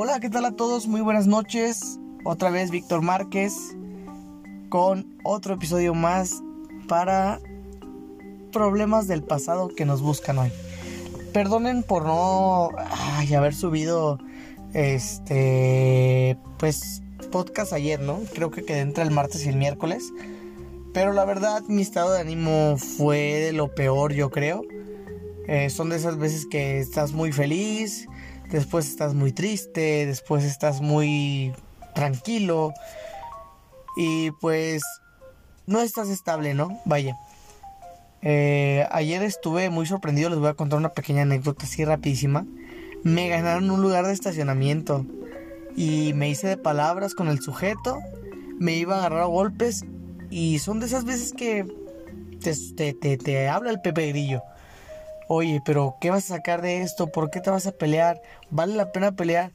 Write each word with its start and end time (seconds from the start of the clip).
Hola, 0.00 0.20
¿qué 0.20 0.30
tal 0.30 0.44
a 0.44 0.52
todos? 0.52 0.86
Muy 0.86 1.00
buenas 1.00 1.26
noches. 1.26 1.98
Otra 2.24 2.50
vez 2.50 2.70
Víctor 2.70 3.02
Márquez 3.02 3.52
con 4.68 5.18
otro 5.24 5.54
episodio 5.54 5.92
más 5.92 6.40
para 6.86 7.40
problemas 8.52 9.08
del 9.08 9.24
pasado 9.24 9.66
que 9.66 9.84
nos 9.84 10.00
buscan 10.00 10.38
hoy. 10.38 10.52
Perdonen 11.32 11.82
por 11.82 12.04
no 12.04 12.70
haber 13.36 13.56
subido 13.56 14.20
este 14.72 16.38
pues 16.58 17.02
podcast 17.32 17.72
ayer, 17.72 17.98
¿no? 17.98 18.20
Creo 18.32 18.52
que 18.52 18.64
quedé 18.64 18.82
entre 18.82 19.02
el 19.02 19.10
martes 19.10 19.44
y 19.46 19.48
el 19.48 19.56
miércoles. 19.56 20.12
Pero 20.94 21.12
la 21.12 21.24
verdad, 21.24 21.64
mi 21.66 21.82
estado 21.82 22.12
de 22.12 22.20
ánimo 22.20 22.76
fue 22.76 23.40
de 23.40 23.52
lo 23.52 23.74
peor, 23.74 24.12
yo 24.12 24.30
creo. 24.30 24.62
Eh, 25.48 25.70
son 25.70 25.88
de 25.88 25.96
esas 25.96 26.18
veces 26.18 26.46
que 26.46 26.78
estás 26.78 27.14
muy 27.14 27.32
feliz, 27.32 28.06
después 28.50 28.88
estás 28.88 29.14
muy 29.14 29.32
triste, 29.32 30.06
después 30.06 30.44
estás 30.44 30.80
muy 30.80 31.52
tranquilo 31.94 32.72
y 33.96 34.30
pues 34.32 34.82
no 35.66 35.80
estás 35.80 36.08
estable, 36.08 36.54
¿no? 36.54 36.80
Vaya. 36.84 37.16
Eh, 38.22 38.86
ayer 38.90 39.22
estuve 39.22 39.70
muy 39.70 39.86
sorprendido, 39.86 40.30
les 40.30 40.38
voy 40.38 40.48
a 40.48 40.54
contar 40.54 40.78
una 40.78 40.90
pequeña 40.90 41.22
anécdota 41.22 41.64
así 41.64 41.84
rapidísima. 41.84 42.46
Me 43.04 43.28
ganaron 43.28 43.70
un 43.70 43.80
lugar 43.80 44.06
de 44.06 44.12
estacionamiento 44.12 45.06
y 45.76 46.12
me 46.14 46.28
hice 46.28 46.48
de 46.48 46.56
palabras 46.56 47.14
con 47.14 47.28
el 47.28 47.40
sujeto, 47.40 47.98
me 48.58 48.72
iba 48.74 48.96
a 48.96 48.98
agarrar 48.98 49.26
golpes 49.26 49.84
y 50.30 50.58
son 50.58 50.80
de 50.80 50.86
esas 50.86 51.04
veces 51.04 51.32
que 51.32 51.64
te, 52.40 52.94
te, 52.94 53.16
te 53.16 53.48
habla 53.48 53.70
el 53.70 53.80
Pepe 53.80 54.08
Grillo. 54.08 54.42
Oye, 55.30 55.60
pero 55.62 55.96
¿qué 56.00 56.08
vas 56.08 56.24
a 56.30 56.36
sacar 56.36 56.62
de 56.62 56.80
esto? 56.80 57.08
¿Por 57.08 57.30
qué 57.30 57.40
te 57.40 57.50
vas 57.50 57.66
a 57.66 57.72
pelear? 57.72 58.22
¿Vale 58.50 58.74
la 58.74 58.92
pena 58.92 59.12
pelear? 59.12 59.50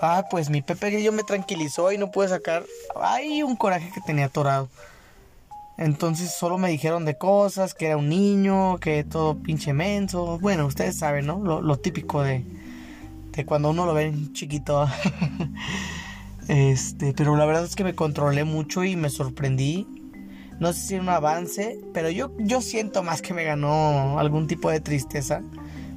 Ah, 0.00 0.24
pues 0.28 0.50
mi 0.50 0.62
Pepe 0.62 0.90
Grillo 0.90 1.12
me 1.12 1.22
tranquilizó 1.22 1.92
y 1.92 1.96
no 1.96 2.10
pude 2.10 2.26
sacar. 2.26 2.64
Ay, 3.00 3.44
un 3.44 3.54
coraje 3.54 3.92
que 3.94 4.00
tenía 4.00 4.24
atorado. 4.24 4.68
Entonces 5.78 6.34
solo 6.34 6.58
me 6.58 6.70
dijeron 6.70 7.04
de 7.04 7.16
cosas, 7.16 7.72
que 7.72 7.86
era 7.86 7.96
un 7.96 8.08
niño, 8.08 8.78
que 8.78 9.04
todo 9.04 9.36
pinche 9.36 9.72
menso. 9.72 10.40
Bueno, 10.40 10.66
ustedes 10.66 10.96
saben, 10.96 11.26
¿no? 11.26 11.38
Lo, 11.38 11.76
típico 11.76 12.20
de, 12.24 12.44
de 13.30 13.46
cuando 13.46 13.70
uno 13.70 13.86
lo 13.86 13.94
ve 13.94 14.12
chiquito. 14.32 14.88
este, 16.48 17.12
pero 17.12 17.36
la 17.36 17.46
verdad 17.46 17.64
es 17.64 17.76
que 17.76 17.84
me 17.84 17.94
controlé 17.94 18.42
mucho 18.42 18.82
y 18.82 18.96
me 18.96 19.08
sorprendí 19.08 19.86
no 20.60 20.72
sé 20.72 20.80
si 20.80 20.94
un 20.94 21.08
avance, 21.08 21.78
pero 21.92 22.10
yo, 22.10 22.30
yo 22.38 22.60
siento 22.60 23.02
más 23.02 23.22
que 23.22 23.34
me 23.34 23.44
ganó 23.44 24.18
algún 24.18 24.46
tipo 24.46 24.70
de 24.70 24.80
tristeza. 24.80 25.42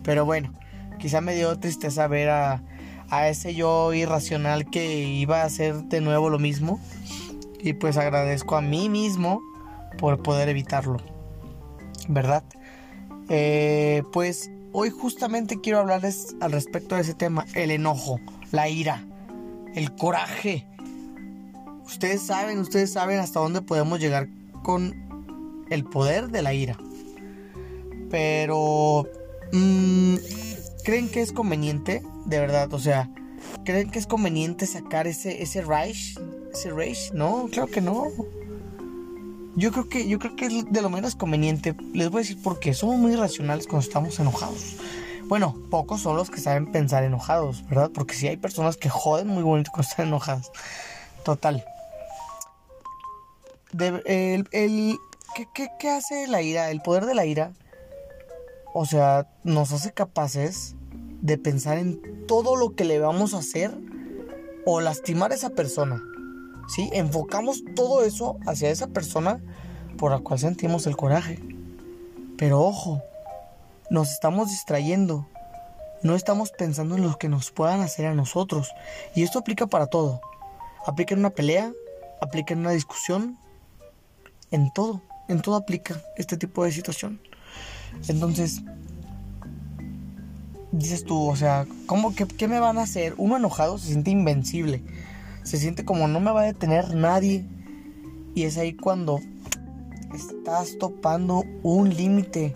Pero 0.04 0.26
bueno, 0.26 0.54
quizá 1.00 1.22
me 1.22 1.36
dio 1.36 1.60
tristeza 1.60 2.08
ver 2.08 2.30
a, 2.30 2.64
a 3.10 3.30
ese 3.30 3.54
yo 3.56 3.94
irracional 3.94 4.70
que 4.70 5.04
iba 5.04 5.42
a 5.42 5.46
hacer 5.46 5.76
de 5.84 6.02
nuevo 6.02 6.30
lo 6.30 6.40
mismo. 6.40 6.80
Y 7.60 7.74
pues 7.74 7.98
agradezco 7.98 8.56
a 8.56 8.62
mí 8.62 8.90
mismo 8.90 9.42
por 9.98 10.22
poder 10.22 10.50
evitarlo. 10.50 10.98
¿Verdad? 12.08 12.44
Eh, 13.30 14.04
pues 14.14 14.52
hoy 14.72 14.92
justamente 14.92 15.60
quiero 15.60 15.80
hablarles 15.80 16.36
al 16.42 16.52
respecto 16.52 16.96
de 16.96 17.02
ese 17.02 17.14
tema. 17.14 17.46
El 17.54 17.72
enojo, 17.72 18.20
la 18.52 18.70
ira, 18.70 19.04
el 19.74 19.96
coraje. 19.96 20.68
Ustedes 21.86 22.22
saben, 22.22 22.60
ustedes 22.60 22.92
saben 22.92 23.20
hasta 23.20 23.40
dónde 23.40 23.62
podemos 23.62 24.00
llegar 24.00 24.28
con 24.66 25.66
el 25.70 25.84
poder 25.86 26.30
de 26.30 26.42
la 26.42 26.54
ira. 26.54 26.76
Pero... 28.10 29.08
Mm, 29.54 30.16
¿Creen 30.84 31.08
que 31.10 31.22
es 31.22 31.32
conveniente? 31.32 32.02
De 32.26 32.40
verdad, 32.40 32.74
o 32.74 32.80
sea, 32.80 33.10
¿creen 33.64 33.92
que 33.92 34.00
es 34.00 34.08
conveniente 34.08 34.66
sacar 34.66 35.06
ese, 35.08 35.44
ese 35.44 35.62
rage? 35.62 36.16
¿Ese 36.52 36.72
rage? 36.72 37.12
No, 37.14 37.48
claro 37.52 37.68
que 37.68 37.82
no. 37.82 38.08
Yo 39.56 39.72
creo 39.72 39.88
que, 39.88 40.08
yo 40.08 40.20
creo 40.20 40.36
que 40.36 40.48
es 40.48 40.72
de 40.72 40.82
lo 40.82 40.90
menos 40.90 41.16
conveniente. 41.16 41.76
Les 41.94 42.10
voy 42.10 42.20
a 42.20 42.24
decir 42.24 42.42
por 42.42 42.60
qué. 42.60 42.74
Somos 42.74 42.98
muy 42.98 43.16
racionales 43.16 43.68
cuando 43.68 43.88
estamos 43.88 44.20
enojados. 44.20 44.78
Bueno, 45.28 45.56
pocos 45.70 46.02
son 46.02 46.18
los 46.18 46.30
que 46.30 46.40
saben 46.40 46.72
pensar 46.72 47.04
enojados, 47.04 47.68
¿verdad? 47.68 47.92
Porque 47.94 48.16
si 48.16 48.28
hay 48.28 48.38
personas 48.38 48.78
que 48.78 48.90
joden 48.90 49.28
muy 49.28 49.44
bonito 49.44 49.72
cuando 49.72 49.90
están 49.90 50.08
enojadas. 50.08 50.52
Total 51.24 51.64
el, 53.80 55.00
¿qué, 55.54 55.90
hace 55.90 56.28
la 56.28 56.42
ira? 56.42 56.70
El 56.70 56.82
poder 56.82 57.06
de 57.06 57.16
la 57.16 57.26
ira, 57.26 57.52
o 58.74 58.86
sea, 58.86 59.28
nos 59.44 59.72
hace 59.72 59.92
capaces 59.92 60.76
de 61.22 61.38
pensar 61.38 61.78
en 61.78 62.26
todo 62.28 62.56
lo 62.56 62.76
que 62.76 62.86
le 62.86 63.00
vamos 63.00 63.34
a 63.34 63.40
hacer 63.40 63.78
o 64.66 64.82
lastimar 64.82 65.32
a 65.32 65.36
esa 65.36 65.50
persona. 65.50 66.02
¿Sí? 66.68 66.90
Enfocamos 66.94 67.64
todo 67.76 68.04
eso 68.04 68.38
hacia 68.48 68.70
esa 68.70 68.88
persona 68.88 69.40
por 69.98 70.12
la 70.12 70.20
cual 70.20 70.40
sentimos 70.40 70.88
el 70.88 70.98
coraje. 70.98 71.40
Pero 72.38 72.62
ojo, 72.62 73.02
nos 73.90 74.12
estamos 74.12 74.50
distrayendo. 74.50 75.28
No 76.02 76.16
estamos 76.16 76.52
pensando 76.52 76.96
en 76.96 77.04
lo 77.04 77.18
que 77.18 77.30
nos 77.30 77.52
puedan 77.52 77.82
hacer 77.82 78.08
a 78.08 78.16
nosotros. 78.16 78.72
Y 79.16 79.24
esto 79.24 79.40
aplica 79.40 79.68
para 79.68 79.88
todo. 79.88 80.22
Aplica 80.86 81.14
en 81.14 81.20
una 81.20 81.30
pelea, 81.30 81.72
aplica 82.20 82.54
en 82.54 82.62
una 82.62 82.72
discusión, 82.72 83.38
en 84.56 84.72
todo, 84.72 85.02
en 85.28 85.42
todo 85.42 85.56
aplica 85.56 86.02
este 86.18 86.38
tipo 86.38 86.64
de 86.64 86.72
situación. 86.72 87.20
Entonces, 88.08 88.62
dices 90.72 91.04
tú, 91.04 91.28
o 91.28 91.36
sea, 91.36 91.68
¿cómo 91.86 92.14
qué 92.16 92.48
me 92.48 92.60
van 92.60 92.78
a 92.78 92.84
hacer? 92.84 93.14
Uno 93.18 93.38
enojado 93.38 93.78
se 93.78 93.88
siente 93.88 94.12
invencible, 94.12 94.82
se 95.44 95.58
siente 95.58 95.86
como 95.86 96.08
no 96.08 96.20
me 96.20 96.32
va 96.32 96.42
a 96.42 96.46
detener 96.46 96.96
nadie. 96.96 97.46
Y 98.34 98.44
es 98.44 98.58
ahí 98.58 98.74
cuando 98.74 99.20
estás 100.14 100.78
topando 100.78 101.44
un 101.64 101.96
límite 101.96 102.56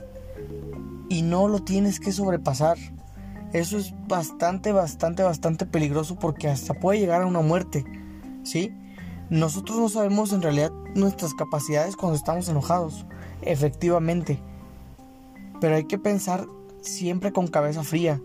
y 1.10 1.22
no 1.22 1.48
lo 1.48 1.60
tienes 1.60 2.00
que 2.00 2.12
sobrepasar. 2.12 2.78
Eso 3.54 3.78
es 3.78 3.94
bastante, 4.08 4.72
bastante, 4.72 5.24
bastante 5.24 5.66
peligroso 5.66 6.16
porque 6.18 6.48
hasta 6.48 6.74
puede 6.74 7.00
llegar 7.00 7.24
a 7.24 7.26
una 7.26 7.42
muerte, 7.42 7.84
¿sí? 8.44 8.74
Nosotros 9.30 9.78
no 9.78 9.90
sabemos 9.90 10.34
en 10.34 10.42
realidad 10.42 10.69
nuestras 11.00 11.34
capacidades 11.34 11.96
cuando 11.96 12.18
estamos 12.18 12.48
enojados, 12.50 13.06
efectivamente. 13.42 14.40
Pero 15.60 15.76
hay 15.76 15.86
que 15.86 15.98
pensar 15.98 16.46
siempre 16.82 17.32
con 17.32 17.48
cabeza 17.48 17.84
fría. 17.84 18.22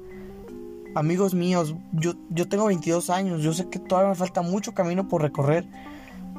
Amigos 0.94 1.34
míos, 1.34 1.74
yo, 1.92 2.14
yo 2.30 2.48
tengo 2.48 2.66
22 2.66 3.10
años, 3.10 3.42
yo 3.42 3.52
sé 3.52 3.68
que 3.68 3.78
todavía 3.78 4.10
me 4.10 4.14
falta 4.14 4.42
mucho 4.42 4.74
camino 4.74 5.08
por 5.08 5.22
recorrer, 5.22 5.66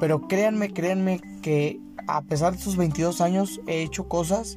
pero 0.00 0.28
créanme, 0.28 0.72
créanme 0.72 1.20
que 1.42 1.78
a 2.06 2.22
pesar 2.22 2.54
de 2.54 2.60
esos 2.60 2.76
22 2.76 3.20
años 3.20 3.60
he 3.66 3.82
hecho 3.82 4.08
cosas 4.08 4.56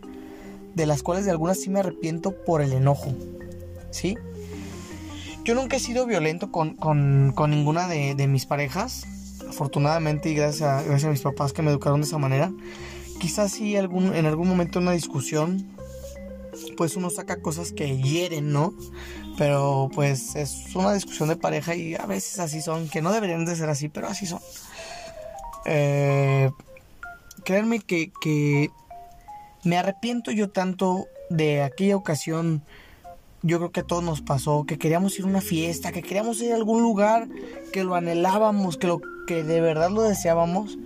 de 0.76 0.86
las 0.86 1.04
cuales 1.04 1.26
de 1.26 1.32
algunas 1.32 1.60
sí 1.60 1.70
me 1.70 1.80
arrepiento 1.80 2.32
por 2.46 2.62
el 2.62 2.72
enojo. 2.72 3.14
¿Sí? 3.92 4.18
Yo 5.44 5.56
nunca 5.56 5.78
he 5.78 5.80
sido 5.80 6.06
violento 6.06 6.52
con, 6.52 6.78
ninguna 7.50 7.88
de, 7.88 8.16
de 8.16 8.28
mis 8.28 8.46
parejas 8.46 9.06
afortunadamente 9.50 10.30
y 10.30 10.36
gracias 10.36 10.62
a, 10.62 10.84
gracias 10.84 11.06
a 11.06 11.12
mis 11.12 11.22
papás 11.22 11.54
que 11.54 11.62
me 11.62 11.72
educaron 11.72 12.02
de 12.02 12.08
esa 12.08 12.18
manera, 12.18 12.52
quizás 13.20 13.52
sí 13.52 13.76
algún, 13.76 14.16
en 14.16 14.26
algún 14.26 14.48
momento 14.48 14.80
una 14.80 14.92
discusión, 14.92 15.68
pues 16.78 16.96
uno 16.96 17.10
saca 17.10 17.42
cosas 17.42 17.72
que 17.72 17.98
hieren, 17.98 18.52
¿no? 18.52 18.74
Pero 19.38 19.90
pues 19.94 20.36
es 20.36 20.76
una 20.76 20.94
discusión 20.94 21.30
de 21.30 21.36
pareja 21.36 21.76
y 21.76 21.96
a 21.96 22.06
veces 22.06 22.40
así 22.40 22.62
son, 22.62 22.90
que 22.90 23.02
no 23.02 23.12
deberían 23.12 23.46
de 23.46 23.56
ser 23.56 23.70
así, 23.70 23.90
pero 23.90 24.08
así 24.08 24.26
son. 24.26 24.40
Eh, 25.66 26.50
créanme 27.44 27.80
que, 27.80 28.12
que 28.22 28.70
me 29.64 29.78
arrepiento 29.78 30.32
yo 30.32 30.50
tanto 30.50 31.08
de 31.30 31.64
aquella 31.64 31.96
ocasión 31.96 32.64
yo 33.42 33.58
creo 33.58 33.72
que 33.72 33.80
a 33.82 33.88
todos 33.88 34.04
nos 34.04 34.22
pasó, 34.22 34.66
que 34.66 34.78
queríamos 34.78 35.18
ir 35.18 35.26
a 35.26 35.28
una 35.28 35.42
fiesta, 35.42 35.92
que 35.92 36.02
queríamos 36.02 36.42
ir 36.42 36.52
a 36.52 36.56
algún 36.56 36.82
lugar, 36.82 37.28
que 37.72 37.84
lo 37.84 37.96
anhelábamos, 37.96 38.78
que, 38.78 38.88
lo, 38.88 39.02
que 39.28 39.44
de 39.44 39.62
verdad 39.62 39.90
lo 39.90 40.02
deseábamos 40.02 40.78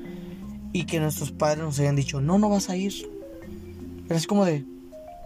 y 0.71 0.85
que 0.85 0.99
nuestros 0.99 1.31
padres 1.31 1.63
nos 1.63 1.79
hayan 1.79 1.95
dicho, 1.95 2.21
no, 2.21 2.37
no 2.37 2.49
vas 2.49 2.69
a 2.69 2.75
ir. 2.75 2.93
Pero 4.07 4.17
es 4.17 4.27
como 4.27 4.45
de, 4.45 4.65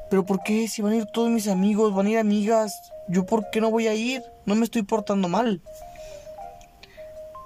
pero 0.09 0.25
¿por 0.25 0.41
qué? 0.43 0.67
Si 0.67 0.81
van 0.81 0.93
a 0.93 0.97
ir 0.97 1.05
todos 1.13 1.29
mis 1.29 1.47
amigos, 1.47 1.93
van 1.93 2.07
a 2.07 2.11
ir 2.11 2.17
amigas, 2.17 2.73
¿yo 3.09 3.25
por 3.25 3.49
qué 3.51 3.59
no 3.59 3.71
voy 3.71 3.87
a 3.87 3.93
ir? 3.93 4.21
No 4.45 4.55
me 4.55 4.63
estoy 4.63 4.83
portando 4.83 5.27
mal. 5.27 5.61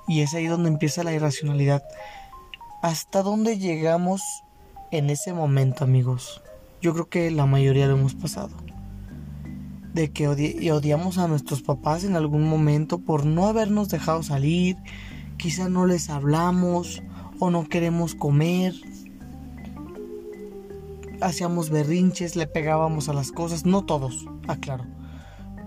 Y 0.07 0.21
es 0.21 0.33
ahí 0.33 0.45
donde 0.45 0.69
empieza 0.69 1.03
la 1.03 1.13
irracionalidad. 1.13 1.83
¿Hasta 2.83 3.23
dónde 3.23 3.57
llegamos 3.57 4.21
en 4.91 5.09
ese 5.09 5.33
momento, 5.33 5.83
amigos? 5.83 6.41
Yo 6.81 6.93
creo 6.93 7.09
que 7.09 7.31
la 7.31 7.45
mayoría 7.45 7.87
lo 7.87 7.93
hemos 7.93 8.13
pasado 8.13 8.49
de 9.93 10.11
que 10.11 10.27
odiamos 10.27 11.17
a 11.17 11.27
nuestros 11.27 11.61
papás 11.61 12.03
en 12.03 12.15
algún 12.15 12.47
momento 12.47 12.99
por 12.99 13.25
no 13.25 13.47
habernos 13.47 13.89
dejado 13.89 14.23
salir, 14.23 14.77
quizá 15.37 15.69
no 15.69 15.85
les 15.85 16.09
hablamos 16.09 17.01
o 17.39 17.49
no 17.49 17.67
queremos 17.67 18.15
comer, 18.15 18.73
hacíamos 21.21 21.69
berrinches, 21.69 22.35
le 22.35 22.47
pegábamos 22.47 23.09
a 23.09 23.13
las 23.13 23.31
cosas, 23.31 23.65
no 23.65 23.83
todos, 23.83 24.25
aclaro, 24.47 24.85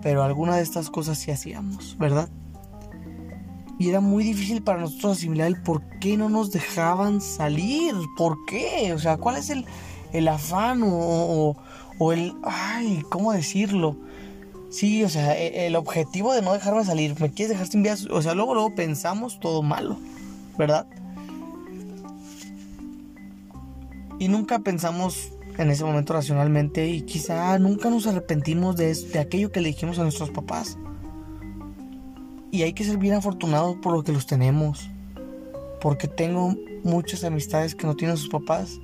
pero 0.01 0.23
alguna 0.23 0.55
de 0.57 0.63
estas 0.63 0.89
cosas 0.89 1.17
sí 1.17 1.31
hacíamos, 1.31 1.97
¿verdad? 1.97 2.29
Y 3.77 3.89
era 3.89 3.99
muy 3.99 4.23
difícil 4.23 4.63
para 4.63 4.79
nosotros 4.79 5.17
asimilar 5.17 5.47
el 5.47 5.61
por 5.61 5.83
qué 5.99 6.15
no 6.15 6.29
nos 6.29 6.51
dejaban 6.51 7.19
salir. 7.19 7.93
¿Por 8.15 8.37
qué? 8.45 8.93
O 8.93 8.99
sea, 8.99 9.17
¿cuál 9.17 9.35
es 9.35 9.49
el, 9.49 9.65
el 10.13 10.27
afán 10.29 10.81
o, 10.83 11.57
o, 11.99 12.13
el... 12.13 12.33
Ay, 12.43 13.03
¿cómo 13.09 13.33
decirlo? 13.33 13.97
Sí, 14.69 15.03
o 15.03 15.09
sea, 15.09 15.37
e, 15.37 15.67
el 15.67 15.75
objetivo 15.75 16.33
de 16.33 16.41
no 16.41 16.53
dejarme 16.53 16.83
salir. 16.83 17.19
¿Me 17.19 17.31
quieres 17.31 17.49
dejar 17.49 17.67
sin 17.67 17.83
vida? 17.83 17.95
O 18.11 18.21
sea, 18.21 18.33
luego, 18.33 18.53
luego 18.53 18.75
pensamos 18.75 19.39
todo 19.39 19.61
malo, 19.61 19.97
¿verdad? 20.57 20.87
Y 24.19 24.27
nunca 24.27 24.59
pensamos 24.59 25.31
en 25.57 25.69
ese 25.69 25.83
momento 25.83 26.13
racionalmente 26.13 26.87
y 26.87 27.01
quizá 27.01 27.57
nunca 27.59 27.89
nos 27.89 28.07
arrepentimos 28.07 28.75
de, 28.75 28.93
de 28.93 29.19
aquello 29.19 29.51
que 29.51 29.61
le 29.61 29.69
dijimos 29.69 29.99
a 29.99 30.03
nuestros 30.03 30.31
papás. 30.31 30.77
Y 32.51 32.63
hay 32.63 32.73
que 32.73 32.85
ser 32.85 32.97
bien 32.97 33.15
afortunados 33.15 33.75
por 33.81 33.93
lo 33.93 34.03
que 34.03 34.13
los 34.13 34.25
tenemos. 34.25 34.89
Porque 35.81 36.07
tengo 36.07 36.55
muchas 36.83 37.23
amistades 37.23 37.75
que 37.75 37.85
no 37.85 37.95
tienen 37.95 38.17
sus 38.17 38.29
papás. 38.29 38.79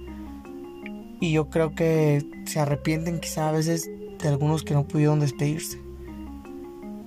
Y 1.21 1.31
yo 1.31 1.49
creo 1.49 1.73
que 1.73 2.25
se 2.45 2.59
arrepienten 2.59 3.19
quizá 3.19 3.49
a 3.49 3.51
veces 3.51 3.89
de 4.21 4.29
algunos 4.29 4.63
que 4.63 4.73
no 4.73 4.83
pudieron 4.83 5.19
despedirse. 5.19 5.81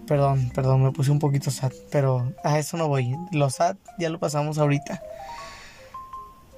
Perdón, 0.06 0.50
perdón, 0.54 0.82
me 0.82 0.92
puse 0.92 1.10
un 1.10 1.18
poquito 1.18 1.50
sad, 1.50 1.72
pero 1.90 2.32
a 2.44 2.58
eso 2.58 2.76
no 2.76 2.88
voy. 2.88 3.16
Lo 3.32 3.48
sad 3.50 3.76
ya 3.98 4.10
lo 4.10 4.18
pasamos 4.18 4.58
ahorita. 4.58 5.02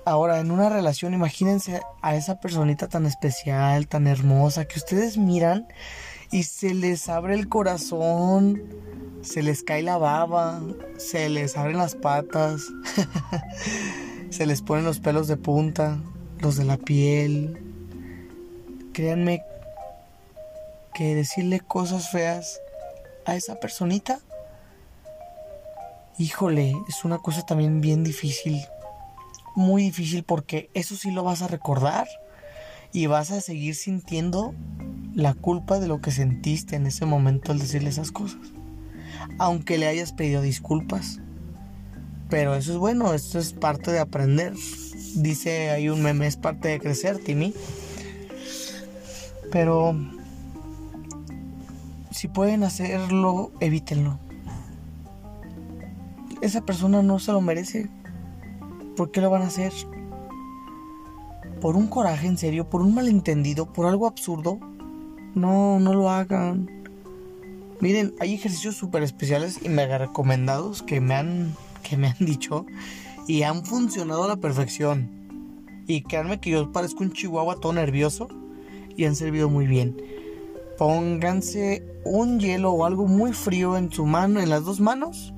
Ahora, 0.04 0.40
en 0.40 0.50
una 0.50 0.68
relación, 0.68 1.14
imagínense 1.14 1.80
a 2.00 2.14
esa 2.14 2.40
personita 2.40 2.88
tan 2.88 3.06
especial, 3.06 3.88
tan 3.88 4.06
hermosa, 4.06 4.64
que 4.64 4.78
ustedes 4.78 5.18
miran 5.18 5.66
y 6.30 6.44
se 6.44 6.74
les 6.74 7.08
abre 7.08 7.34
el 7.34 7.48
corazón, 7.48 8.62
se 9.22 9.42
les 9.42 9.62
cae 9.62 9.82
la 9.82 9.98
baba, 9.98 10.62
se 10.96 11.28
les 11.28 11.56
abren 11.56 11.78
las 11.78 11.94
patas, 11.94 12.62
se 14.30 14.46
les 14.46 14.62
ponen 14.62 14.84
los 14.84 15.00
pelos 15.00 15.28
de 15.28 15.36
punta, 15.36 15.98
los 16.38 16.56
de 16.56 16.64
la 16.64 16.76
piel. 16.76 17.58
Créanme 18.92 19.42
que 20.96 21.14
decirle 21.14 21.60
cosas 21.60 22.08
feas 22.08 22.58
a 23.26 23.36
esa 23.36 23.60
personita, 23.60 24.18
híjole, 26.16 26.72
es 26.88 27.04
una 27.04 27.18
cosa 27.18 27.44
también 27.44 27.82
bien 27.82 28.02
difícil. 28.02 28.64
Muy 29.54 29.82
difícil 29.82 30.24
porque 30.24 30.70
eso 30.72 30.96
sí 30.96 31.10
lo 31.10 31.22
vas 31.22 31.42
a 31.42 31.48
recordar 31.48 32.08
y 32.94 33.08
vas 33.08 33.30
a 33.30 33.42
seguir 33.42 33.74
sintiendo 33.74 34.54
la 35.14 35.34
culpa 35.34 35.78
de 35.80 35.86
lo 35.86 36.00
que 36.00 36.10
sentiste 36.12 36.76
en 36.76 36.86
ese 36.86 37.04
momento 37.04 37.52
al 37.52 37.58
decirle 37.58 37.90
esas 37.90 38.10
cosas. 38.10 38.40
Aunque 39.38 39.76
le 39.76 39.88
hayas 39.88 40.14
pedido 40.14 40.40
disculpas. 40.40 41.20
Pero 42.30 42.54
eso 42.54 42.72
es 42.72 42.78
bueno, 42.78 43.12
esto 43.12 43.38
es 43.38 43.52
parte 43.52 43.92
de 43.92 43.98
aprender. 43.98 44.54
Dice 45.14 45.68
hay 45.68 45.90
un 45.90 46.02
meme, 46.02 46.26
es 46.26 46.38
parte 46.38 46.68
de 46.68 46.80
crecer, 46.80 47.18
Timmy. 47.18 47.52
Pero 49.52 49.94
si 52.16 52.28
pueden 52.28 52.64
hacerlo, 52.64 53.52
evítenlo. 53.60 54.18
Esa 56.40 56.62
persona 56.62 57.02
no 57.02 57.18
se 57.18 57.30
lo 57.30 57.42
merece. 57.42 57.90
¿Por 58.96 59.10
qué 59.10 59.20
lo 59.20 59.28
van 59.28 59.42
a 59.42 59.48
hacer? 59.48 59.70
¿Por 61.60 61.76
un 61.76 61.88
coraje 61.88 62.26
en 62.26 62.38
serio? 62.38 62.70
¿Por 62.70 62.80
un 62.80 62.94
malentendido? 62.94 63.70
¿Por 63.70 63.84
algo 63.84 64.06
absurdo? 64.06 64.58
No, 65.34 65.78
no 65.78 65.92
lo 65.92 66.08
hagan. 66.08 66.70
Miren, 67.80 68.14
hay 68.18 68.32
ejercicios 68.32 68.76
súper 68.76 69.02
especiales 69.02 69.60
y 69.62 69.68
mega 69.68 69.98
recomendados 69.98 70.82
que 70.82 71.02
me 71.02 71.14
han, 71.14 71.54
que 71.82 71.98
me 71.98 72.06
han 72.08 72.16
dicho 72.20 72.64
y 73.28 73.42
han 73.42 73.62
funcionado 73.62 74.24
a 74.24 74.28
la 74.28 74.36
perfección. 74.36 75.10
Y 75.86 76.00
créanme 76.00 76.40
que 76.40 76.48
yo 76.48 76.72
parezco 76.72 77.02
un 77.02 77.12
chihuahua 77.12 77.60
todo 77.60 77.74
nervioso 77.74 78.28
y 78.96 79.04
han 79.04 79.16
servido 79.16 79.50
muy 79.50 79.66
bien. 79.66 80.15
Pónganse 80.78 81.86
un 82.04 82.38
hielo 82.38 82.72
o 82.72 82.84
algo 82.84 83.06
muy 83.06 83.32
frío 83.32 83.76
en 83.76 83.90
su 83.90 84.06
mano, 84.06 84.40
en 84.40 84.50
las 84.50 84.64
dos 84.64 84.80
manos. 84.80 85.32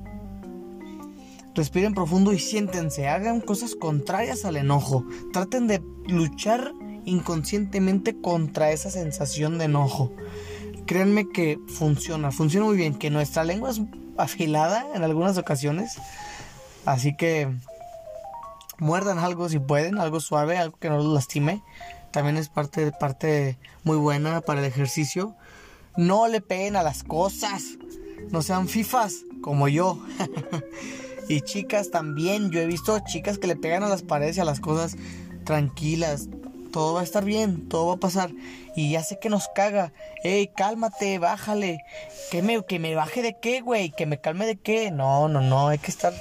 Respiren 1.55 1.93
profundo 1.93 2.33
y 2.33 2.39
siéntense. 2.39 3.07
Hagan 3.07 3.41
cosas 3.41 3.75
contrarias 3.75 4.45
al 4.45 4.57
enojo. 4.57 5.05
Traten 5.33 5.67
de 5.67 5.81
luchar 6.07 6.73
inconscientemente 7.05 8.19
contra 8.19 8.71
esa 8.71 8.89
sensación 8.89 9.57
de 9.57 9.65
enojo. 9.65 10.13
Créanme 10.85 11.29
que 11.29 11.59
funciona, 11.67 12.31
funciona 12.31 12.65
muy 12.65 12.77
bien, 12.77 12.95
que 12.95 13.09
nuestra 13.09 13.43
lengua 13.43 13.69
es 13.69 13.81
afilada 14.17 14.85
en 14.93 15.03
algunas 15.03 15.37
ocasiones. 15.37 15.97
Así 16.85 17.15
que 17.15 17.49
muerdan 18.77 19.19
algo 19.19 19.49
si 19.49 19.59
pueden, 19.59 19.99
algo 19.99 20.19
suave, 20.19 20.57
algo 20.57 20.77
que 20.77 20.89
no 20.89 20.97
los 20.97 21.13
lastime. 21.13 21.61
También 22.11 22.37
es 22.37 22.49
parte, 22.49 22.91
parte 22.91 23.57
muy 23.83 23.97
buena 23.97 24.41
para 24.41 24.59
el 24.59 24.65
ejercicio. 24.65 25.35
No 25.97 26.27
le 26.27 26.41
peguen 26.41 26.75
a 26.75 26.83
las 26.83 27.03
cosas. 27.03 27.63
No 28.31 28.41
sean 28.41 28.67
fifas 28.67 29.17
como 29.41 29.67
yo. 29.67 29.99
y 31.29 31.41
chicas 31.41 31.91
también. 31.91 32.51
Yo 32.51 32.59
he 32.61 32.65
visto 32.65 32.99
chicas 33.05 33.37
que 33.37 33.47
le 33.47 33.55
pegan 33.55 33.83
a 33.83 33.89
las 33.89 34.03
paredes 34.03 34.37
y 34.37 34.41
a 34.41 34.45
las 34.45 34.59
cosas 34.59 34.95
tranquilas 35.45 36.29
todo 36.71 36.93
va 36.93 37.01
a 37.01 37.03
estar 37.03 37.25
bien, 37.25 37.67
todo 37.67 37.87
va 37.87 37.93
a 37.95 37.97
pasar. 37.97 38.31
Y 38.75 38.91
ya 38.91 39.03
sé 39.03 39.19
que 39.19 39.29
nos 39.29 39.47
caga. 39.55 39.91
Ey, 40.23 40.47
cálmate, 40.55 41.19
bájale. 41.19 41.83
¿Que 42.31 42.41
me, 42.41 42.63
que 42.63 42.79
me 42.79 42.95
baje 42.95 43.21
de 43.21 43.35
qué, 43.41 43.61
güey? 43.61 43.91
¿Que 43.91 44.05
me 44.05 44.21
calme 44.21 44.45
de 44.45 44.55
qué? 44.55 44.91
No, 44.91 45.27
no, 45.27 45.41
no. 45.41 45.69
Hay 45.69 45.79
que 45.79 45.91
estar, 45.91 46.13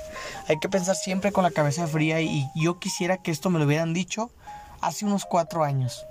hay 0.48 0.58
que 0.58 0.68
pensar 0.68 0.96
siempre 0.96 1.32
con 1.32 1.44
la 1.44 1.50
cabeza 1.50 1.86
fría. 1.86 2.20
Y 2.20 2.46
yo 2.54 2.78
quisiera 2.78 3.18
que 3.18 3.30
esto 3.30 3.50
me 3.50 3.58
lo 3.58 3.66
hubieran 3.66 3.94
dicho 3.94 4.30
hace 4.80 5.04
unos 5.04 5.24
cuatro 5.24 5.64
años. 5.64 6.04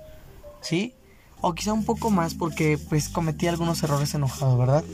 ¿Sí? 0.60 0.94
O 1.40 1.54
quizá 1.54 1.72
un 1.72 1.84
poco 1.84 2.10
más 2.10 2.34
porque 2.34 2.78
pues 2.88 3.08
cometí 3.08 3.46
algunos 3.46 3.82
errores 3.82 4.14
enojados, 4.14 4.58
¿verdad? 4.58 4.84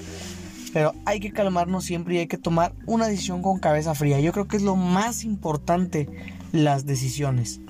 Pero 0.72 0.92
hay 1.06 1.20
que 1.20 1.32
calmarnos 1.32 1.84
siempre 1.84 2.16
y 2.16 2.18
hay 2.18 2.26
que 2.26 2.36
tomar 2.36 2.74
una 2.86 3.06
decisión 3.06 3.42
con 3.42 3.58
cabeza 3.60 3.94
fría. 3.94 4.20
Yo 4.20 4.32
creo 4.32 4.48
que 4.48 4.56
es 4.56 4.62
lo 4.62 4.76
más 4.76 5.24
importante 5.24 6.08
las 6.52 6.84
decisiones 6.84 7.60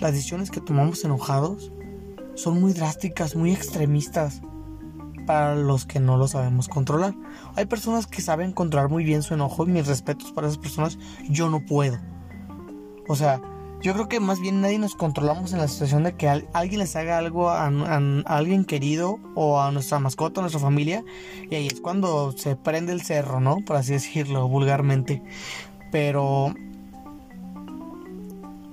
las 0.00 0.12
decisiones 0.12 0.50
que 0.50 0.60
tomamos 0.60 1.04
enojados 1.04 1.72
son 2.34 2.60
muy 2.60 2.72
drásticas, 2.72 3.36
muy 3.36 3.52
extremistas 3.52 4.42
para 5.26 5.54
los 5.54 5.86
que 5.86 6.00
no 6.00 6.16
lo 6.16 6.28
sabemos 6.28 6.68
controlar. 6.68 7.14
Hay 7.56 7.66
personas 7.66 8.06
que 8.06 8.20
saben 8.20 8.52
controlar 8.52 8.90
muy 8.90 9.04
bien 9.04 9.22
su 9.22 9.34
enojo 9.34 9.64
y 9.64 9.70
mis 9.70 9.86
respetos 9.86 10.32
para 10.32 10.48
esas 10.48 10.58
personas, 10.58 10.98
yo 11.28 11.48
no 11.48 11.64
puedo. 11.64 11.98
O 13.08 13.16
sea, 13.16 13.40
yo 13.84 13.92
creo 13.92 14.08
que 14.08 14.18
más 14.18 14.40
bien 14.40 14.62
nadie 14.62 14.78
nos 14.78 14.94
controlamos 14.94 15.52
en 15.52 15.58
la 15.58 15.68
situación 15.68 16.04
de 16.04 16.14
que 16.14 16.26
alguien 16.26 16.78
les 16.78 16.96
haga 16.96 17.18
algo 17.18 17.50
a, 17.50 17.66
alguien 18.24 18.64
querido 18.64 19.18
o 19.34 19.60
a 19.60 19.70
nuestra 19.72 19.98
mascota, 19.98 20.40
a 20.40 20.42
nuestra 20.42 20.58
familia, 20.58 21.04
y 21.50 21.54
ahí 21.54 21.66
es 21.66 21.82
cuando 21.82 22.32
se 22.32 22.56
prende 22.56 22.94
el 22.94 23.02
cerro, 23.02 23.40
¿no? 23.40 23.58
Por 23.58 23.76
así 23.76 23.92
decirlo 23.92 24.48
vulgarmente. 24.48 25.22
Pero 25.92 26.54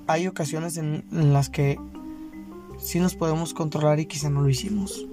hay 0.08 0.27
ocasiones 0.27 0.77
en, 0.77 1.03
las 1.12 1.50
que 1.50 1.77
sí 2.80 3.00
nos 3.01 3.15
podemos 3.15 3.53
controlar 3.53 4.00
y 4.00 4.06
quizá 4.06 4.30
no 4.30 4.41
lo 4.41 4.48
hicimos. 4.48 5.06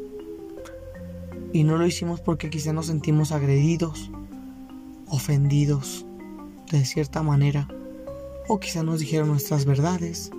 Y 1.53 1.65
no 1.65 1.77
lo 1.77 1.85
hicimos 1.85 2.21
porque 2.21 2.51
quizá 2.51 2.73
nos 2.73 2.87
sentimos 2.87 3.33
agredidos, 3.33 4.13
ofendidos 5.09 6.07
de 6.71 6.85
cierta 6.85 7.25
manera. 7.25 7.67
O 8.49 8.59
quizá 8.59 8.83
nos 8.83 9.01
dijeron 9.01 9.29
nuestras 9.29 9.67
verdades. 9.67 10.31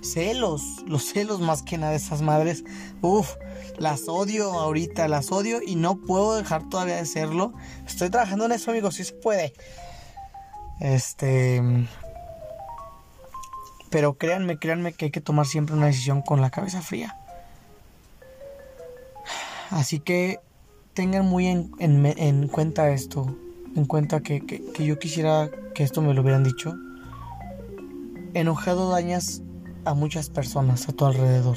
Celos, 0.00 0.82
los 0.86 1.04
celos 1.04 1.40
más 1.40 1.62
que 1.62 1.76
nada 1.76 1.92
de 1.92 1.98
esas 1.98 2.22
madres. 2.22 2.64
Uf, 3.02 3.34
las 3.78 4.08
odio 4.08 4.52
ahorita, 4.52 5.08
las 5.08 5.30
odio 5.30 5.60
y 5.64 5.76
no 5.76 5.96
puedo 5.96 6.36
dejar 6.36 6.68
todavía 6.68 6.96
de 6.96 7.06
serlo. 7.06 7.52
Estoy 7.86 8.08
trabajando 8.08 8.46
en 8.46 8.52
eso, 8.52 8.70
amigos, 8.70 8.94
si 8.94 9.04
se 9.04 9.12
puede. 9.12 9.52
Este, 10.80 11.62
pero 13.90 14.14
créanme, 14.14 14.58
créanme 14.58 14.94
que 14.94 15.06
hay 15.06 15.10
que 15.10 15.20
tomar 15.20 15.46
siempre 15.46 15.76
una 15.76 15.86
decisión 15.86 16.22
con 16.22 16.40
la 16.40 16.50
cabeza 16.50 16.80
fría. 16.80 17.16
Así 19.70 20.00
que 20.00 20.40
tengan 20.94 21.26
muy 21.26 21.46
en, 21.46 22.48
cuenta 22.48 22.90
esto. 22.90 23.36
En 23.76 23.84
cuenta 23.84 24.20
que, 24.20 24.40
que 24.44 24.84
yo 24.84 24.98
quisiera 24.98 25.50
que 25.74 25.82
esto 25.82 26.00
me 26.00 26.14
lo 26.14 26.22
hubieran 26.22 26.44
dicho. 26.44 26.74
Enojado 28.34 28.90
dañas 28.90 29.42
a 29.84 29.94
muchas 29.94 30.28
personas 30.28 30.88
a 30.88 30.92
tu 30.92 31.06
alrededor. 31.06 31.56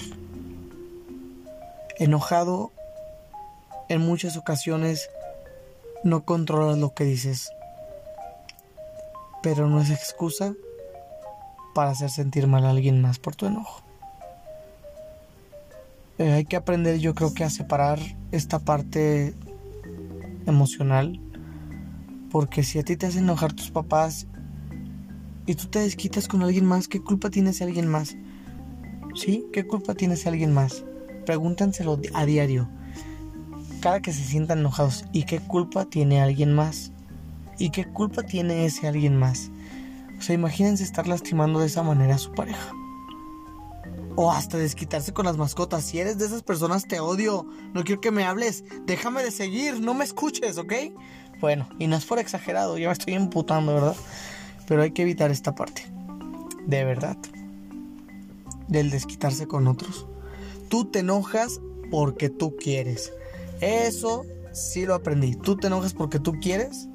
Enojado 1.97 2.71
en 3.89 4.01
muchas 4.01 4.37
ocasiones 4.37 5.09
no 6.03 6.23
controlas 6.23 6.77
lo 6.77 6.93
que 6.93 7.03
dices. 7.03 7.49
Pero 9.41 9.67
no 9.67 9.81
es 9.81 9.89
excusa 9.89 10.53
para 11.73 11.89
hacer 11.89 12.11
sentir 12.11 12.45
mal 12.45 12.63
a 12.63 12.69
alguien 12.69 13.01
más 13.01 13.17
por 13.17 13.35
tu 13.35 13.47
enojo. 13.47 13.81
Eh, 16.19 16.33
hay 16.33 16.45
que 16.45 16.57
aprender 16.57 16.99
yo 16.99 17.15
creo 17.15 17.33
que 17.33 17.43
a 17.43 17.49
separar 17.49 17.99
esta 18.31 18.57
parte 18.57 19.35
emocional 20.47 21.19
Porque 22.31 22.63
si 22.63 22.79
a 22.79 22.83
ti 22.83 22.97
te 22.97 23.05
hacen 23.05 23.25
enojar 23.25 23.53
tus 23.53 23.69
papás 23.69 24.25
y 25.47 25.55
tú 25.55 25.67
te 25.67 25.79
desquitas 25.79 26.27
con 26.27 26.43
alguien 26.43 26.65
más, 26.65 26.89
¿qué 26.89 27.01
culpa 27.01 27.29
tiene 27.29 27.51
ese 27.51 27.63
alguien 27.63 27.87
más? 27.87 28.17
¿Sí? 29.15 29.45
¿Qué 29.53 29.65
culpa 29.65 29.95
tiene 29.95 30.15
ese 30.15 30.27
alguien 30.27 30.53
más? 30.53 30.83
Pregúntenselo 31.25 31.99
a 32.13 32.25
diario. 32.25 32.69
Cada 33.79 34.01
que 34.01 34.11
se 34.11 34.23
sientan 34.23 34.59
enojados. 34.59 35.05
¿Y 35.13 35.23
qué 35.23 35.39
culpa 35.39 35.85
tiene 35.85 36.21
alguien 36.21 36.53
más? 36.53 36.91
¿Y 37.57 37.69
qué 37.69 37.85
culpa 37.85 38.23
tiene 38.23 38.65
ese 38.65 38.87
alguien 38.87 39.15
más? 39.15 39.49
O 40.19 40.21
sea, 40.21 40.35
imagínense 40.35 40.83
estar 40.83 41.07
lastimando 41.07 41.61
de 41.61 41.67
esa 41.67 41.81
manera 41.81 42.15
a 42.15 42.19
su 42.19 42.33
pareja. 42.33 42.73
O 44.17 44.31
hasta 44.31 44.57
desquitarse 44.57 45.13
con 45.13 45.25
las 45.25 45.37
mascotas. 45.37 45.85
Si 45.85 45.97
eres 45.97 46.17
de 46.17 46.25
esas 46.25 46.43
personas, 46.43 46.87
te 46.89 46.99
odio. 46.99 47.47
No 47.73 47.85
quiero 47.85 48.01
que 48.01 48.11
me 48.11 48.25
hables. 48.25 48.65
Déjame 48.85 49.23
de 49.23 49.31
seguir. 49.31 49.79
No 49.79 49.93
me 49.93 50.03
escuches, 50.03 50.57
¿ok? 50.57 50.73
Bueno, 51.39 51.69
y 51.79 51.87
no 51.87 51.95
es 51.95 52.03
por 52.03 52.19
exagerado. 52.19 52.77
Ya 52.77 52.87
me 52.87 52.93
estoy 52.93 53.13
emputando, 53.13 53.73
¿verdad? 53.73 53.95
Pero 54.67 54.81
hay 54.81 54.91
que 54.91 55.01
evitar 55.01 55.31
esta 55.31 55.55
parte. 55.55 55.83
De 56.65 56.83
verdad. 56.83 57.17
Del 58.67 58.89
desquitarse 58.89 59.47
con 59.47 59.67
otros. 59.67 60.05
Tú 60.69 60.85
te 60.85 60.99
enojas 60.99 61.61
porque 61.89 62.29
tú 62.29 62.55
quieres. 62.57 63.13
Eso 63.61 64.25
sí 64.51 64.85
lo 64.85 64.93
aprendí. 64.93 65.35
Tú 65.35 65.55
te 65.55 65.67
enojas 65.67 65.93
porque 65.93 66.19
tú 66.19 66.33
quieres. 66.33 66.89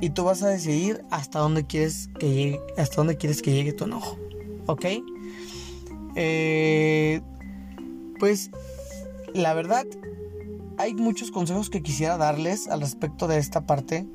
Y 0.00 0.10
tú 0.10 0.24
vas 0.24 0.42
a 0.42 0.48
decidir 0.48 1.04
hasta 1.10 1.38
dónde 1.38 1.64
quieres 1.64 2.10
que 2.18 2.28
llegue, 2.28 2.60
hasta 2.76 2.96
dónde 2.96 3.16
quieres 3.16 3.40
que 3.40 3.52
llegue 3.52 3.72
tu 3.72 3.84
enojo. 3.84 4.18
¿Ok? 4.66 4.86
Eh, 6.16 7.20
pues 8.18 8.50
la 9.34 9.52
verdad, 9.52 9.84
hay 10.78 10.94
muchos 10.94 11.30
consejos 11.30 11.70
que 11.70 11.82
quisiera 11.82 12.16
darles 12.16 12.68
al 12.68 12.80
respecto 12.80 13.26
de 13.26 13.38
esta 13.38 13.66
parte, 13.66 14.06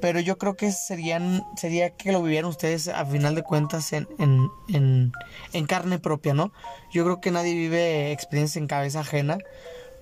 pero 0.00 0.20
yo 0.20 0.38
creo 0.38 0.56
que 0.56 0.72
serían, 0.72 1.44
sería 1.56 1.90
que 1.90 2.12
lo 2.12 2.22
vivieran 2.22 2.48
ustedes 2.48 2.88
a 2.88 3.04
final 3.04 3.34
de 3.34 3.42
cuentas 3.42 3.92
en, 3.92 4.08
en, 4.18 5.12
en, 5.52 5.66
carne 5.66 5.98
propia, 5.98 6.34
¿no? 6.34 6.52
Yo 6.92 7.04
creo 7.04 7.20
que 7.20 7.30
nadie 7.30 7.54
vive 7.54 8.12
experiencias 8.12 8.56
en 8.56 8.66
cabeza 8.66 9.00
ajena, 9.00 9.38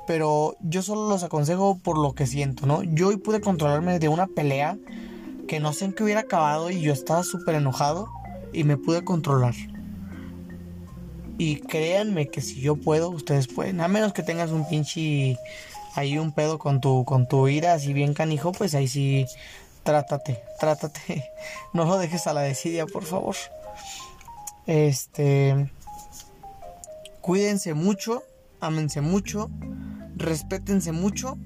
pero 0.07 0.57
yo 0.61 0.83
solo 0.83 1.09
los 1.09 1.25
aconsejo 1.25 1.79
por 1.79 1.99
lo 1.99 2.13
que 2.13 2.27
siento, 2.27 2.67
¿no? 2.67 2.83
Yo 2.83 3.09
hoy 3.09 3.17
pude 3.17 3.41
controlarme 3.41 3.99
de 3.99 4.09
una 4.09 4.27
pelea 4.27 4.79
que 5.49 5.61
no 5.61 5.73
sé 5.73 5.87
en 5.87 5.93
qué 5.93 6.05
hubiera 6.05 6.21
acabado 6.21 6.71
y 6.71 6.81
yo 6.81 6.93
estaba 6.93 7.25
súper 7.25 7.57
enojado 7.57 8.09
y 8.53 8.65
me 8.65 8.77
pude 8.77 9.05
controlar. 9.05 9.55
Y 11.39 11.57
créanme 11.61 12.29
que 12.29 12.41
si 12.41 12.61
yo 12.61 12.77
puedo, 12.77 13.11
ustedes 13.11 13.47
pueden. 13.47 13.81
A 13.81 13.89
menos 13.89 14.13
que 14.13 14.23
tengas 14.23 14.51
un 14.51 14.69
pinche 14.69 15.37
ahí 15.95 16.19
un 16.19 16.33
pedo 16.33 16.59
con 16.59 16.81
tu 16.81 17.05
con 17.05 17.27
tu 17.29 17.49
ira 17.49 17.73
así 17.73 17.93
bien 17.93 18.15
canijo, 18.15 18.53
pues 18.53 18.75
ahí 18.75 18.89
sí 18.89 19.27
trátate, 19.89 20.43
trátate. 20.61 21.25
No 21.73 21.87
lo 21.87 21.97
dejes 21.97 22.27
a 22.27 22.35
la 22.35 22.43
desidia, 22.43 22.85
por 22.85 23.05
favor. 23.05 23.37
Este 24.67 25.71
cuídense 27.23 27.73
mucho, 27.73 28.23
ámense 28.61 29.01
mucho, 29.01 29.51
respétense 30.17 30.93
mucho 30.93 31.39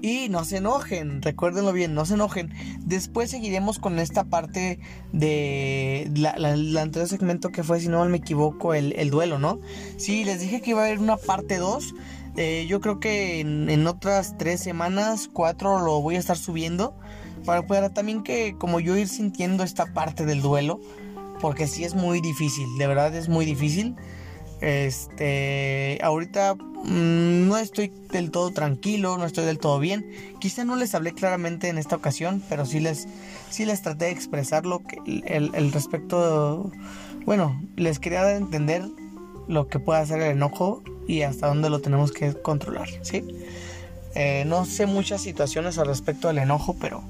y 0.00 0.28
no 0.28 0.44
se 0.44 0.58
enojen, 0.58 1.22
recuérdenlo 1.22 1.72
bien, 1.72 1.92
no 1.94 2.06
se 2.06 2.14
enojen. 2.14 2.52
Después 2.84 3.30
seguiremos 3.30 3.80
con 3.80 3.98
esta 3.98 4.22
parte 4.22 4.78
de 5.12 6.08
la, 6.14 6.36
la, 6.38 6.82
anterior 6.82 7.08
segmento 7.08 7.50
que 7.50 7.64
fue, 7.64 7.80
si 7.80 7.88
no 7.88 8.04
me 8.04 8.18
equivoco, 8.18 8.74
el, 8.74 9.10
duelo, 9.10 9.40
¿no? 9.40 9.58
Sí, 9.96 10.24
les 10.24 10.40
dije 10.40 10.60
que 10.60 10.70
iba 10.70 10.82
a 10.82 10.86
haber 10.86 11.00
una 11.00 11.16
parte 11.16 11.56
2. 11.56 11.94
Eh, 12.36 12.66
yo 12.68 12.80
creo 12.80 13.00
que 13.00 13.40
en, 13.40 13.86
otras 13.86 14.36
tres 14.38 14.60
semanas, 14.60 15.28
cuatro, 15.32 15.80
lo 15.80 16.00
voy 16.02 16.16
a 16.16 16.18
estar 16.18 16.36
subiendo. 16.36 16.94
Para 17.44 17.66
poder 17.66 17.90
también 17.90 18.22
que, 18.22 18.56
como 18.58 18.80
yo, 18.80 18.96
ir 18.96 19.08
sintiendo 19.08 19.62
esta 19.62 19.86
parte 19.86 20.26
del 20.26 20.42
duelo. 20.42 20.80
Porque 21.40 21.66
sí 21.66 21.84
es 21.84 21.94
muy 21.94 22.20
difícil, 22.20 22.66
de 22.78 22.86
verdad 22.86 23.14
es 23.14 23.28
muy 23.28 23.44
difícil. 23.44 23.94
Este, 24.62 25.98
ahorita 26.02 26.54
mm, 26.54 27.46
no 27.46 27.58
estoy 27.58 27.92
del 28.10 28.30
todo 28.30 28.50
tranquilo, 28.52 29.18
no 29.18 29.24
estoy 29.26 29.44
del 29.44 29.58
todo 29.58 29.78
bien. 29.78 30.06
Quizá 30.40 30.64
no 30.64 30.76
les 30.76 30.94
hablé 30.94 31.12
claramente 31.12 31.68
en 31.68 31.78
esta 31.78 31.96
ocasión, 31.96 32.42
pero 32.48 32.64
sí 32.64 32.80
les, 32.80 33.06
sí 33.50 33.66
les 33.66 33.82
traté 33.82 34.06
de 34.06 34.12
expresar 34.12 34.64
lo 34.64 34.80
que, 34.80 34.98
el, 35.26 35.72
respecto. 35.72 36.70
Bueno, 37.26 37.60
les 37.76 37.98
quería 37.98 38.22
dar 38.22 38.34
a 38.34 38.38
entender 38.38 38.82
lo 39.48 39.68
que 39.68 39.78
puede 39.78 40.00
hacer 40.00 40.20
el 40.20 40.32
enojo 40.32 40.82
y 41.06 41.22
hasta 41.22 41.48
dónde 41.48 41.70
lo 41.70 41.80
tenemos 41.80 42.12
que 42.12 42.34
controlar, 42.34 42.88
¿sí? 43.02 43.24
Eh, 44.14 44.44
no 44.46 44.64
sé 44.64 44.86
muchas 44.86 45.20
situaciones 45.20 45.78
al 45.78 45.86
respecto 45.86 46.28
del 46.28 46.38
enojo, 46.38 46.76
pero 46.80 47.02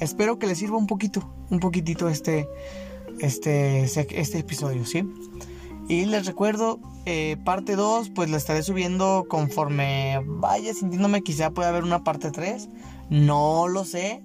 espero 0.00 0.38
que 0.38 0.46
les 0.46 0.58
sirva 0.58 0.76
un 0.76 0.86
poquito, 0.86 1.28
un 1.50 1.60
poquitito 1.60 2.08
este, 2.08 2.48
este, 3.20 3.84
este 3.84 4.38
episodio, 4.38 4.84
¿sí? 4.86 5.04
Y 5.88 6.06
les 6.06 6.26
recuerdo, 6.26 6.80
eh, 7.04 7.36
parte 7.44 7.76
2, 7.76 8.10
pues 8.14 8.30
la 8.30 8.38
estaré 8.38 8.62
subiendo 8.62 9.26
conforme 9.28 10.18
vaya 10.24 10.72
sintiéndome. 10.72 11.22
Quizá 11.22 11.50
pueda 11.50 11.68
haber 11.68 11.84
una 11.84 12.02
parte 12.02 12.30
3. 12.30 12.68
No 13.10 13.68
lo 13.68 13.84
sé. 13.84 14.22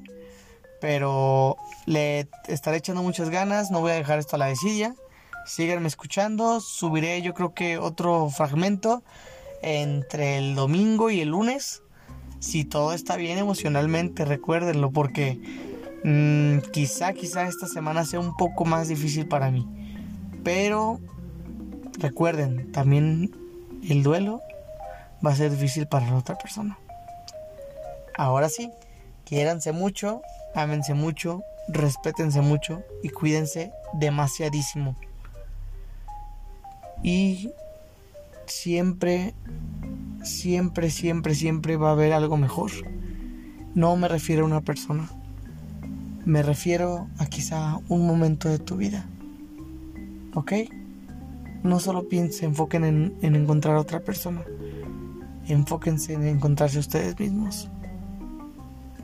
Pero 0.80 1.58
le 1.86 2.30
estaré 2.48 2.78
echando 2.78 3.04
muchas 3.04 3.30
ganas. 3.30 3.72
No 3.72 3.82
voy 3.82 3.92
a 3.92 3.96
dejar 3.96 4.20
esto 4.20 4.38
a 4.38 4.40
la 4.40 4.46
desidia. 4.46 4.96
Síganme 5.50 5.88
escuchando. 5.88 6.62
Subiré 6.62 7.22
yo 7.22 7.34
creo 7.34 7.54
que 7.54 7.78
otro 7.78 8.30
fragmento 8.30 9.04
entre 9.62 10.38
el 10.38 10.56
domingo 10.56 11.10
y 11.10 11.22
el 11.22 11.30
lunes. 11.30 11.82
Si 12.40 12.64
todo 12.64 12.94
está 12.94 13.18
bien 13.18 13.38
emocionalmente, 13.38 14.24
recuérdenlo 14.24 14.92
porque 14.92 15.42
mm, 16.06 16.70
quizá, 16.72 17.14
quizá 17.14 17.48
esta 17.48 17.68
semana 17.68 18.06
sea 18.06 18.20
un 18.20 18.38
poco 18.38 18.64
más 18.64 18.88
difícil 18.88 19.28
para 19.28 19.52
mí. 19.52 19.68
Pero 20.44 21.02
Recuerden, 22.00 22.72
también 22.72 23.36
el 23.84 24.04
duelo 24.04 24.42
va 25.26 25.32
a 25.32 25.36
ser 25.36 25.52
difícil 25.52 25.86
para 25.86 26.10
la 26.10 26.16
otra 26.16 26.38
persona. 26.38 26.80
Ahora 28.18 28.48
sí, 28.48 28.72
quiéranse 29.26 29.74
mucho, 29.74 30.22
ámense 30.56 30.94
mucho, 30.94 31.44
respétense 31.68 32.40
mucho 32.40 32.84
y 33.04 33.10
cuídense 33.10 33.74
demasiadísimo. 33.94 34.96
Y 37.04 37.52
siempre, 38.46 39.34
siempre, 40.24 40.90
siempre, 40.90 41.36
siempre 41.36 41.78
va 41.78 41.90
a 41.90 41.94
haber 41.94 42.14
algo 42.14 42.38
mejor. 42.38 42.72
No 43.76 43.96
me 43.96 44.08
refiero 44.08 44.44
a 44.44 44.48
una 44.48 44.62
persona. 44.62 45.10
Me 46.26 46.44
refiero 46.44 47.08
a 47.18 47.26
quizá 47.26 47.80
un 47.88 48.06
momento 48.06 48.50
de 48.50 48.60
tu 48.60 48.78
vida. 48.78 49.08
¿Ok? 50.34 50.54
no 51.64 51.80
solo 51.80 52.08
piensen, 52.08 52.50
enfoquen 52.50 52.84
en, 52.84 53.36
encontrar 53.36 53.76
a 53.76 53.82
otra 53.82 54.00
persona. 54.00 54.44
Enfóquense 55.48 56.14
en 56.14 56.28
encontrarse 56.28 56.80
ustedes 56.80 57.20
mismos. 57.20 57.70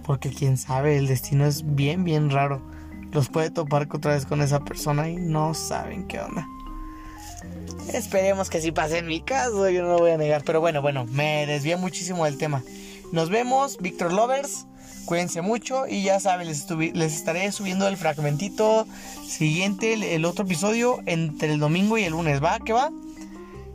Porque 0.06 0.30
quién 0.30 0.58
sabe, 0.58 0.98
el 0.98 1.08
destino 1.08 1.46
es 1.46 1.76
bien, 1.76 2.04
bien 2.04 2.30
raro. 2.30 2.62
Los 3.12 3.30
puede 3.30 3.50
topar 3.50 3.88
otra 3.92 4.14
vez 4.14 4.26
con 4.26 4.42
esa 4.42 4.60
persona 4.60 5.10
y 5.10 5.16
no 5.16 5.54
saben 5.54 6.08
qué 6.08 6.20
onda. 6.20 6.48
Esperemos 7.94 8.50
que 8.50 8.62
sí 8.62 8.72
pase 8.72 8.98
en 8.98 9.08
mi 9.08 9.22
caso, 9.22 9.70
yo 9.70 9.84
no 9.84 9.90
lo 9.90 10.00
voy 10.00 10.12
a 10.12 10.18
negar. 10.18 10.44
Pero 10.44 10.60
bueno, 10.60 10.82
bueno, 10.82 11.06
me 11.06 11.46
desvié 11.46 11.78
muchísimo 11.78 12.26
del 12.26 12.38
tema. 12.38 12.64
Nos 13.12 13.30
vemos, 13.30 13.78
Victor 13.78 14.12
Lovers. 14.12 14.66
Cuídense 15.06 15.42
mucho 15.42 15.86
y 15.88 16.04
ya 16.04 16.20
saben, 16.20 16.48
les, 16.48 16.68
les 16.72 17.16
estaré 17.16 17.52
subiendo 17.52 17.88
el 17.88 17.96
fragmentito 17.96 18.88
siguiente, 19.28 20.16
el, 20.16 20.26
otro 20.26 20.46
episodio, 20.46 21.00
entre 21.06 21.54
el 21.54 21.60
domingo 21.60 22.00
y 22.00 22.04
el 22.04 22.14
lunes. 22.14 22.44
¿Va? 22.44 22.58
¿Qué 22.60 22.74
va? 22.74 22.90